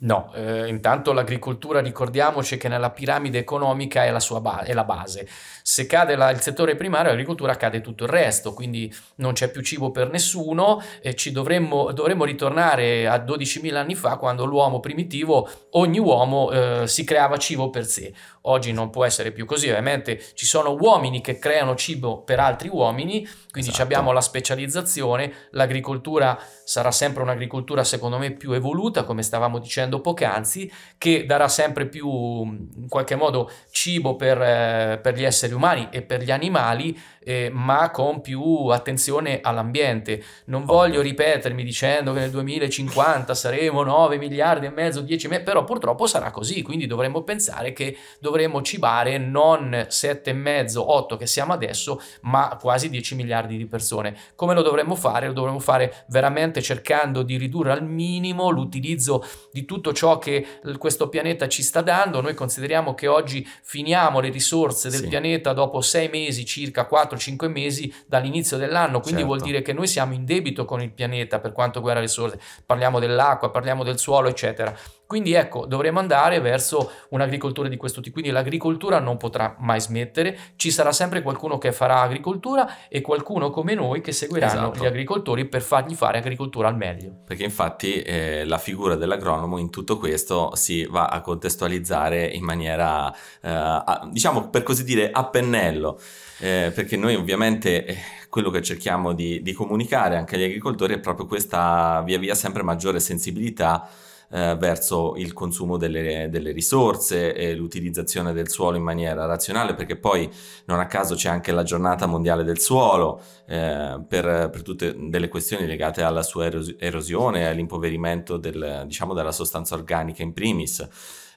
No, 0.01 0.31
eh, 0.33 0.69
intanto 0.69 1.13
l'agricoltura 1.13 1.81
ricordiamoci 1.81 2.57
che 2.57 2.69
nella 2.69 2.91
piramide 2.91 3.39
economica 3.39 4.05
è 4.05 4.13
la, 4.13 4.21
sua 4.21 4.41
ba- 4.41 4.63
è 4.63 4.73
la 4.73 4.85
base. 4.85 5.29
Se 5.61 5.87
cade 5.87 6.15
la, 6.15 6.31
il 6.31 6.41
settore 6.41 6.77
primario, 6.77 7.11
l'agricoltura 7.11 7.57
cade 7.57 7.81
tutto 7.81 8.05
il 8.05 8.11
resto, 8.11 8.55
quindi 8.55 8.95
non 9.17 9.33
c'è 9.33 9.51
più 9.51 9.61
cibo 9.61 9.91
per 9.91 10.09
nessuno 10.09 10.81
e 11.03 11.17
ci 11.17 11.33
dovremmo, 11.33 11.91
dovremmo 11.91 12.25
ritornare 12.25 13.09
a 13.09 13.17
12.000 13.17 13.75
anni 13.75 13.97
fa 13.97 14.19
quando 14.19 14.45
l'uomo 14.45 14.79
primitivo, 14.79 15.51
ogni 15.71 15.99
uomo 15.99 16.53
eh, 16.53 16.87
si 16.87 17.03
creava 17.03 17.37
cibo 17.37 17.69
per 17.69 17.85
sé. 17.85 18.15
Oggi 18.43 18.73
non 18.73 18.91
può 18.91 19.05
essere 19.05 19.33
più 19.33 19.47
così, 19.47 19.69
ovviamente 19.69 20.23
ci 20.35 20.47
sono 20.47 20.77
uomini 20.79 21.21
che 21.21 21.41
creano 21.41 21.75
cibo 21.75 22.23
per 22.23 22.39
altri 22.39 22.69
uomini, 22.69 23.27
quindi 23.51 23.71
esatto. 23.71 23.83
abbiamo 23.83 24.13
la 24.13 24.21
specializzazione, 24.21 25.49
l'agricoltura 25.51 26.39
sarà 26.65 26.93
sempre 26.93 27.23
un'agricoltura 27.23 27.83
secondo 27.83 28.17
me 28.17 28.31
più 28.31 28.53
evoluta, 28.53 29.03
come 29.03 29.23
stavamo 29.23 29.59
dicendo 29.59 29.88
poc'anzi, 29.89 30.71
che 30.99 31.25
darà 31.25 31.49
sempre 31.49 31.87
più 31.87 32.09
in 32.09 32.87
qualche 32.89 33.17
modo 33.17 33.51
cibo 33.71 34.17
per, 34.17 34.41
eh, 34.41 35.01
per 35.03 35.15
gli 35.15 35.25
esseri 35.25 35.55
umani 35.55 35.89
e 35.91 36.03
per 36.03 36.23
gli 36.23 36.31
animali 36.31 36.97
eh, 37.29 37.51
ma 37.53 37.91
con 37.91 38.23
più 38.23 38.69
attenzione 38.69 39.41
all'ambiente. 39.43 40.25
Non 40.47 40.65
voglio 40.65 41.03
ripetermi 41.03 41.63
dicendo 41.63 42.15
che 42.15 42.21
nel 42.21 42.31
2050 42.31 43.35
saremo 43.35 43.83
9 43.83 44.17
miliardi 44.17 44.65
e 44.65 44.71
mezzo, 44.71 45.03
10 45.03 45.27
miliardi, 45.27 45.51
però 45.51 45.63
purtroppo 45.63 46.07
sarà 46.07 46.31
così, 46.31 46.63
quindi 46.63 46.87
dovremmo 46.87 47.25
pensare 47.25 47.75
che 47.75 47.99
dovremmo 48.19 48.63
cibare 48.63 49.19
non 49.19 49.85
7 49.89 50.31
e 50.31 50.33
mezzo, 50.33 50.91
8 50.91 51.19
che 51.19 51.27
siamo 51.27 51.53
adesso, 51.53 52.01
ma 52.23 52.57
quasi 52.59 52.89
10 52.89 53.15
miliardi 53.17 53.59
di 53.59 53.67
persone. 53.67 54.17
Come 54.35 54.55
lo 54.55 54.63
dovremmo 54.63 54.95
fare? 54.95 55.27
Lo 55.27 55.35
dovremmo 55.35 55.59
fare 55.59 56.07
veramente 56.09 56.63
cercando 56.63 57.23
di 57.23 57.37
ridurre 57.37 57.73
al 57.73 57.85
minimo 57.85 58.49
l'utilizzo 58.49 59.23
di 59.53 59.67
tutto 59.67 59.93
ciò 59.93 60.17
che 60.17 60.47
questo 60.79 61.11
pianeta 61.11 61.47
ci 61.47 61.63
sta 61.63 61.83
dando. 61.83 62.23
Noi 62.23 62.33
consideriamo 62.33 62.95
che 62.95 63.07
oggi 63.07 63.47
finiamo 63.63 64.19
le 64.21 64.31
risorse 64.31 64.89
del 64.89 65.01
sì. 65.01 65.09
pianeta 65.09 65.53
dopo 65.53 65.83
6 65.83 66.09
mesi, 66.09 66.47
circa 66.47 66.87
4 66.87 67.17
4-5 67.19 67.49
mesi 67.51 67.93
dall'inizio 68.07 68.57
dell'anno, 68.57 69.01
quindi 69.01 69.21
certo. 69.21 69.27
vuol 69.27 69.41
dire 69.41 69.63
che 69.63 69.73
noi 69.73 69.87
siamo 69.87 70.15
in 70.15 70.25
debito 70.25 70.65
con 70.65 70.81
il 70.81 70.93
pianeta 70.93 71.41
per 71.41 71.53
quanto 71.53 71.79
riguarda 71.79 72.01
le 72.01 72.07
risorse, 72.07 72.41
parliamo 72.65 72.99
dell'acqua, 72.99 73.51
parliamo 73.51 73.85
del 73.85 73.99
suolo, 73.99 74.29
eccetera. 74.29 74.75
Quindi 75.09 75.33
ecco, 75.33 75.65
dovremo 75.65 76.01
andare 76.01 76.39
verso 76.39 76.91
un'agricoltura 77.09 77.67
di 77.69 77.79
questo 77.79 78.03
tipo, 78.03 78.21
quindi 78.21 78.31
l'agricoltura 78.31 79.01
non 79.01 79.17
potrà 79.17 79.57
mai 79.59 79.81
smettere, 79.81 80.39
ci 80.57 80.71
sarà 80.71 80.93
sempre 80.93 81.23
qualcuno 81.23 81.57
che 81.57 81.73
farà 81.73 82.03
agricoltura 82.03 82.89
e 82.91 83.01
qualcuno 83.01 83.49
come 83.49 83.73
noi 83.73 84.03
che 84.03 84.13
seguiranno 84.13 84.71
esatto. 84.71 84.83
gli 84.83 84.87
agricoltori 84.87 85.47
per 85.47 85.63
fargli 85.63 85.95
fare 85.95 86.19
agricoltura 86.19 86.69
al 86.69 86.77
meglio. 86.77 87.23
Perché 87.25 87.43
infatti 87.43 88.03
eh, 88.03 88.45
la 88.45 88.59
figura 88.59 88.97
dell'agronomo 88.97 89.57
in 89.57 89.71
tutto 89.71 89.97
questo 89.97 90.55
si 90.57 90.85
va 90.85 91.07
a 91.07 91.23
contestualizzare 91.23 92.27
in 92.27 92.45
maniera, 92.45 93.11
eh, 93.11 93.49
a, 93.49 94.07
diciamo 94.13 94.51
per 94.51 94.63
così 94.63 94.85
dire, 94.85 95.11
a 95.11 95.25
pennello 95.25 95.99
eh, 96.41 96.71
perché 96.75 96.99
noi 96.99 97.15
ovviamente 97.15 97.87
eh, 97.87 97.97
quello 98.29 98.51
che 98.51 98.61
cerchiamo 98.61 99.15
di, 99.15 99.41
di, 99.41 99.55
comunicare 99.55 100.17
anche 100.17 100.35
agli 100.35 100.45
agricoltori 100.45 100.93
è 100.93 101.01
proprio 101.01 101.25
questa 101.25 102.03
via 102.05 102.19
via 102.19 102.35
sempre 102.35 102.63
maggiore 102.63 103.01
sensibilità 103.01 103.89
eh, 104.31 104.57
verso 104.59 105.15
il 105.17 105.33
consumo 105.33 105.77
delle, 105.77 106.29
delle 106.31 106.53
risorse 106.53 107.35
e 107.35 107.55
l'utilizzazione 107.55 108.33
del 108.33 108.49
suolo 108.49 108.77
in 108.77 108.83
maniera 108.83 109.25
razionale, 109.27 109.75
perché 109.75 109.97
poi 109.97 110.31
non 110.67 110.81
a 110.81 110.87
caso 110.87 111.15
c'è 111.15 111.29
anche 111.29 111.53
la 111.53 111.63
giornata 111.63 112.07
mondiale 112.07 112.45
del 112.45 112.59
suolo 112.59 113.21
eh, 113.47 114.01
per, 114.07 114.51
per, 114.51 114.63
tutte 114.63 114.95
delle 114.97 115.29
questioni 115.29 115.67
legate 115.67 116.03
alla 116.03 116.23
sua 116.23 116.51
erosione, 116.79 117.49
all'impoverimento 117.49 118.37
del, 118.37 118.85
diciamo, 118.87 119.15
della 119.15 119.33
sostanza 119.33 119.75
organica 119.75 120.23
in 120.23 120.33
primis. 120.33 120.87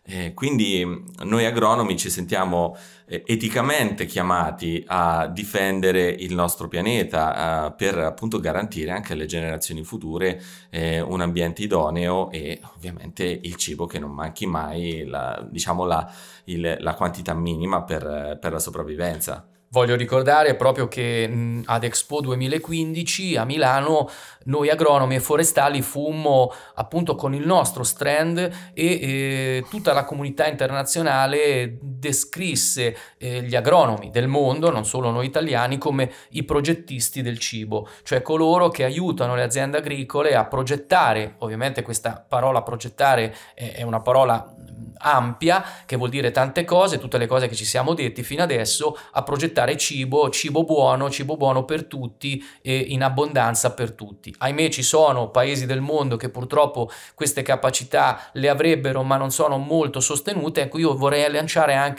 Eh, 0.03 0.33
quindi 0.33 0.83
noi 1.25 1.45
agronomi 1.45 1.95
ci 1.95 2.09
sentiamo 2.09 2.75
eh, 3.05 3.23
eticamente 3.25 4.05
chiamati 4.05 4.83
a 4.87 5.27
difendere 5.27 6.09
il 6.09 6.33
nostro 6.33 6.67
pianeta 6.67 7.67
eh, 7.67 7.73
per 7.73 7.99
appunto 7.99 8.39
garantire 8.39 8.91
anche 8.91 9.13
alle 9.13 9.27
generazioni 9.27 9.83
future 9.83 10.41
eh, 10.71 10.99
un 11.01 11.21
ambiente 11.21 11.61
idoneo 11.61 12.31
e 12.31 12.59
ovviamente 12.75 13.23
il 13.25 13.55
cibo 13.57 13.85
che 13.85 13.99
non 13.99 14.11
manchi 14.11 14.47
mai, 14.47 15.05
la, 15.05 15.47
diciamo 15.49 15.85
la, 15.85 16.11
il, 16.45 16.77
la 16.79 16.95
quantità 16.95 17.35
minima 17.35 17.83
per, 17.83 18.39
per 18.41 18.51
la 18.53 18.59
sopravvivenza. 18.59 19.50
Voglio 19.73 19.95
ricordare 19.95 20.55
proprio 20.55 20.89
che 20.89 21.61
ad 21.63 21.83
Expo 21.85 22.19
2015 22.19 23.37
a 23.37 23.45
Milano 23.45 24.09
noi 24.43 24.69
agronomi 24.69 25.15
e 25.15 25.21
forestali 25.21 25.81
fummo 25.81 26.51
appunto 26.75 27.15
con 27.15 27.33
il 27.33 27.45
nostro 27.45 27.83
strand 27.83 28.37
e 28.37 28.83
eh, 28.83 29.65
tutta 29.69 29.93
la 29.93 30.03
comunità 30.03 30.45
internazionale 30.45 31.77
descrisse 32.01 32.97
eh, 33.19 33.43
gli 33.43 33.55
agronomi 33.55 34.09
del 34.09 34.27
mondo, 34.27 34.71
non 34.71 34.85
solo 34.85 35.11
noi 35.11 35.27
italiani, 35.27 35.77
come 35.77 36.11
i 36.31 36.43
progettisti 36.43 37.21
del 37.21 37.37
cibo, 37.37 37.87
cioè 38.01 38.23
coloro 38.23 38.69
che 38.69 38.83
aiutano 38.83 39.35
le 39.35 39.43
aziende 39.43 39.77
agricole 39.77 40.33
a 40.35 40.45
progettare, 40.45 41.35
ovviamente 41.39 41.83
questa 41.83 42.25
parola 42.27 42.63
progettare 42.63 43.35
è, 43.53 43.83
una 43.83 43.99
parola 43.99 44.55
ampia 45.03 45.63
che 45.85 45.95
vuol 45.95 46.09
dire 46.09 46.31
tante 46.31 46.63
cose, 46.63 46.99
tutte 46.99 47.17
le 47.17 47.27
cose 47.27 47.47
che 47.47 47.55
ci 47.55 47.65
siamo 47.65 47.93
detti 47.93 48.23
fino 48.23 48.41
adesso, 48.41 48.97
a 49.11 49.23
progettare 49.23 49.77
cibo, 49.77 50.29
cibo 50.29 50.63
buono, 50.63 51.09
cibo 51.09 51.37
buono 51.37 51.65
per 51.65 51.85
tutti 51.85 52.43
e 52.61 52.75
in 52.77 53.03
abbondanza 53.03 53.73
per 53.73 53.91
tutti. 53.91 54.33
Ahimè 54.37 54.69
ci 54.69 54.83
sono 54.83 55.29
paesi 55.29 55.65
del 55.65 55.81
mondo 55.81 56.17
che 56.17 56.29
purtroppo 56.29 56.89
queste 57.13 57.43
capacità 57.43 58.29
le 58.33 58.49
avrebbero 58.49 59.03
ma 59.03 59.17
non 59.17 59.31
sono 59.31 59.57
molto 59.57 59.99
sostenute, 59.99 60.61
ecco 60.61 60.79
io 60.79 60.95
vorrei 60.95 61.29
lanciare 61.31 61.75
anche 61.75 61.90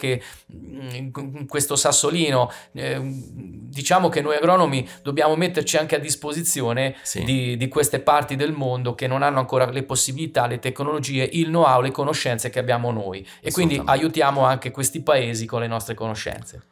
mm, 0.55 1.45
questo 1.47 1.77
sassolino, 1.77 2.51
eh, 2.73 3.01
diciamo 3.03 4.09
che 4.09 4.21
noi 4.21 4.37
agronomi 4.37 4.89
dobbiamo 5.03 5.37
metterci 5.37 5.77
anche 5.77 5.97
a 5.97 5.99
disposizione 5.99 6.97
sì. 7.03 7.25
di, 7.25 7.57
di 7.57 7.69
queste 7.69 8.01
parti 8.01 8.37
del 8.37 8.53
mondo 8.53 8.95
che 8.95 9.07
non 9.07 9.23
hanno 9.23 9.39
ancora 9.39 9.71
le 9.71 9.83
possibilità, 9.83 10.47
le 10.47 10.59
tecnologie, 10.59 11.29
il 11.33 11.47
know-how, 11.47 11.81
le 11.81 11.91
conoscenze 11.91 12.51
che 12.51 12.59
abbiamo 12.59 12.91
noi 12.91 13.27
e 13.41 13.51
quindi 13.53 13.81
aiutiamo 13.85 14.45
anche 14.45 14.71
questi 14.71 15.03
paesi 15.03 15.47
con 15.47 15.61
le 15.61 15.67
nostre 15.67 15.95
conoscenze. 15.95 16.63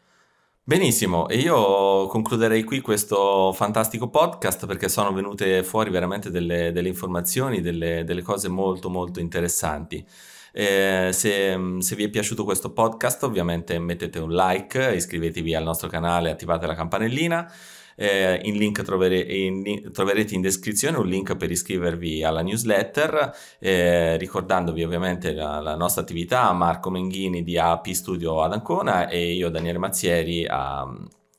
Benissimo, 0.62 1.26
e 1.28 1.38
io 1.38 2.06
concluderei 2.06 2.62
qui 2.62 2.80
questo 2.80 3.52
fantastico 3.52 4.08
podcast 4.08 4.66
perché 4.66 4.88
sono 4.88 5.12
venute 5.12 5.64
fuori 5.64 5.90
veramente 5.90 6.30
delle, 6.30 6.70
delle 6.70 6.86
informazioni, 6.86 7.60
delle, 7.60 8.04
delle, 8.04 8.22
cose 8.22 8.48
molto 8.48 8.88
molto 8.88 9.18
interessanti. 9.18 10.06
Eh, 10.52 11.10
se, 11.12 11.76
se, 11.78 11.96
vi 11.96 12.04
è 12.04 12.08
piaciuto 12.08 12.44
questo 12.44 12.72
podcast 12.72 13.22
ovviamente 13.22 13.78
mettete 13.78 14.18
un 14.18 14.32
like, 14.32 14.94
iscrivetevi 14.94 15.54
al 15.54 15.62
nostro 15.62 15.88
canale, 15.88 16.30
attivate 16.30 16.66
la 16.66 16.74
campanellina. 16.74 17.52
Eh, 17.96 18.40
in 18.44 18.56
link 18.56 18.80
trovere, 18.82 19.18
in, 19.18 19.92
troverete 19.92 20.34
in 20.34 20.40
descrizione 20.40 20.96
un 20.96 21.06
link 21.06 21.36
per 21.36 21.50
iscrivervi 21.50 22.24
alla 22.24 22.40
newsletter, 22.40 23.30
eh, 23.58 24.16
ricordandovi 24.16 24.82
ovviamente 24.82 25.34
la, 25.34 25.60
la, 25.60 25.76
nostra 25.76 26.00
attività, 26.00 26.50
Marco 26.52 26.88
Menghini 26.88 27.42
di 27.42 27.58
AP 27.58 27.88
Studio 27.88 28.42
ad 28.42 28.54
Ancona 28.54 29.06
e 29.06 29.34
io 29.34 29.50
Daniele 29.50 29.76
Mazzieri 29.76 30.46
a, 30.46 30.88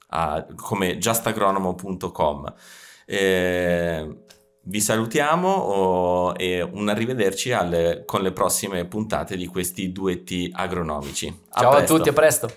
a, 0.10 0.46
come 0.56 1.00
justagronomo.com. 1.00 2.54
Eh, 3.08 4.18
vi 4.64 4.80
salutiamo 4.80 5.48
oh, 5.50 6.34
e 6.36 6.62
un 6.62 6.90
arrivederci 6.90 7.52
alle, 7.52 8.04
con 8.06 8.22
le 8.22 8.32
prossime 8.32 8.86
puntate 8.86 9.36
di 9.36 9.48
questi 9.48 9.92
duetti 9.92 10.50
agronomici. 10.54 11.28
A 11.50 11.62
Ciao 11.62 11.72
presto. 11.72 11.94
a 11.94 11.98
tutti, 11.98 12.10
a 12.10 12.14
presto. 12.14 12.54